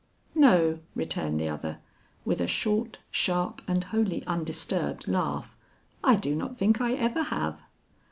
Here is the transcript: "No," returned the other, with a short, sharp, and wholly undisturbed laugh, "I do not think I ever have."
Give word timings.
"No," 0.33 0.79
returned 0.95 1.39
the 1.39 1.47
other, 1.49 1.77
with 2.25 2.41
a 2.41 2.47
short, 2.47 2.97
sharp, 3.11 3.61
and 3.67 3.83
wholly 3.83 4.25
undisturbed 4.25 5.07
laugh, 5.07 5.55
"I 6.03 6.15
do 6.15 6.33
not 6.35 6.57
think 6.57 6.81
I 6.81 6.93
ever 6.93 7.21
have." 7.21 7.61